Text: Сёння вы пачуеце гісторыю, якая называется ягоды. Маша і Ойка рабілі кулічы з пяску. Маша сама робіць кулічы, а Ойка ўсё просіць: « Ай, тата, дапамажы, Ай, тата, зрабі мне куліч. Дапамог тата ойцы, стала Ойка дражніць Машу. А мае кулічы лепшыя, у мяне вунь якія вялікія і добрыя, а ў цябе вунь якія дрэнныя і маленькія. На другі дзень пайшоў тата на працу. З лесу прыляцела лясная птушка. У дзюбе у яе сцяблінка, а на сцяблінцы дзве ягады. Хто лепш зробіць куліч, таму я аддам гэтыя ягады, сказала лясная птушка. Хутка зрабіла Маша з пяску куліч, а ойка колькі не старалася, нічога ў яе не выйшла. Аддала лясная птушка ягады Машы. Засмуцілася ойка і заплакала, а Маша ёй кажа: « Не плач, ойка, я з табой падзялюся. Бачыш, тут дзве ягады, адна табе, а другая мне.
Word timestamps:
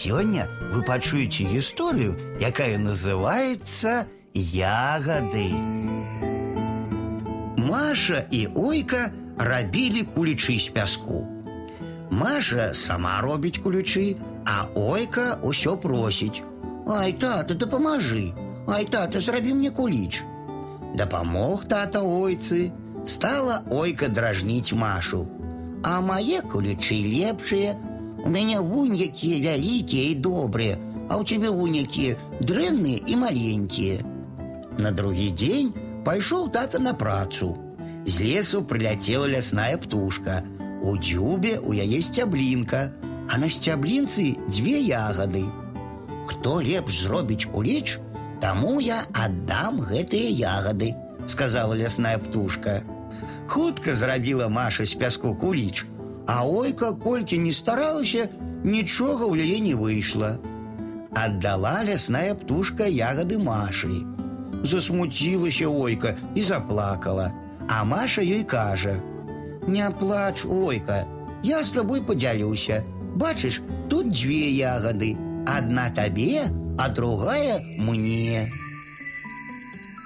Сёння 0.00 0.47
вы 0.71 0.83
пачуеце 0.87 1.43
гісторыю, 1.43 2.15
якая 2.39 2.77
называется 2.79 4.07
ягоды. 4.33 5.51
Маша 7.57 8.23
і 8.31 8.47
Ойка 8.55 9.11
рабілі 9.37 10.07
кулічы 10.15 10.55
з 10.59 10.71
пяску. 10.71 11.27
Маша 12.09 12.71
сама 12.73 13.19
робіць 13.19 13.59
кулічы, 13.59 14.15
а 14.47 14.71
Ойка 14.79 15.43
ўсё 15.43 15.75
просіць: « 15.75 16.87
Ай, 16.87 17.11
тата, 17.11 17.51
дапамажы, 17.53 18.31
Ай, 18.71 18.85
тата, 18.85 19.19
зрабі 19.19 19.53
мне 19.53 19.75
куліч. 19.75 20.23
Дапамог 20.95 21.67
тата 21.67 21.99
ойцы, 21.99 22.71
стала 23.03 23.61
Ойка 23.67 24.07
дражніць 24.07 24.71
Машу. 24.71 25.27
А 25.83 25.99
мае 25.99 26.39
кулічы 26.47 26.95
лепшыя, 26.95 27.75
у 28.24 28.28
мяне 28.30 28.60
вунь 28.60 28.96
якія 28.96 29.38
вялікія 29.52 30.10
і 30.10 30.14
добрыя, 30.14 30.76
а 31.08 31.18
ў 31.18 31.22
цябе 31.24 31.48
вунь 31.48 31.78
якія 31.78 32.16
дрэнныя 32.42 33.02
і 33.06 33.16
маленькія. 33.16 34.02
На 34.78 34.90
другі 34.90 35.30
дзень 35.30 35.72
пайшоў 36.04 36.50
тата 36.50 36.78
на 36.78 36.94
працу. 36.94 37.54
З 38.06 38.22
лесу 38.22 38.62
прыляцела 38.62 39.26
лясная 39.26 39.78
птушка. 39.78 40.42
У 40.82 40.94
дзюбе 40.98 41.58
у 41.58 41.72
яе 41.72 42.02
сцяблінка, 42.02 42.92
а 43.30 43.38
на 43.38 43.48
сцяблінцы 43.50 44.36
дзве 44.46 44.78
ягады. 44.86 45.46
Хто 46.26 46.62
лепш 46.62 47.02
зробіць 47.06 47.48
куліч, 47.50 47.98
таму 48.40 48.78
я 48.80 49.06
аддам 49.10 49.80
гэтыя 49.80 50.30
ягады, 50.30 50.94
сказала 51.26 51.74
лясная 51.74 52.18
птушка. 52.18 52.82
Хутка 53.46 53.94
зрабіла 53.94 54.48
Маша 54.48 54.86
з 54.86 54.94
пяску 54.94 55.34
куліч, 55.34 55.86
а 56.30 56.44
ойка 56.46 56.92
колькі 56.92 57.38
не 57.38 57.52
старалася, 57.52 58.28
нічога 58.64 59.26
ў 59.30 59.46
яе 59.46 59.58
не 59.60 59.74
выйшла. 59.74 60.36
Аддала 61.14 61.82
лясная 61.86 62.34
птушка 62.34 62.84
ягады 62.90 63.38
Машы. 63.38 64.02
Засмуцілася 64.62 65.68
ойка 65.68 66.16
і 66.34 66.42
заплакала, 66.42 67.32
а 67.68 67.84
Маша 67.84 68.22
ёй 68.22 68.44
кажа: « 68.44 69.66
Не 69.66 69.90
плач, 69.90 70.44
ойка, 70.44 71.06
я 71.42 71.62
з 71.62 71.70
табой 71.70 72.00
падзялюся. 72.02 72.84
Бачыш, 73.16 73.62
тут 73.88 74.10
дзве 74.10 74.50
ягады, 74.50 75.16
адна 75.46 75.90
табе, 75.90 76.42
а 76.78 76.88
другая 76.88 77.58
мне. 77.78 78.46